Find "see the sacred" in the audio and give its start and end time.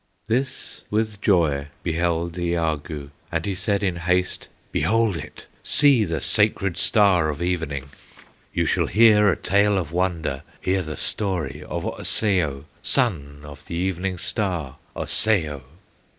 5.61-6.75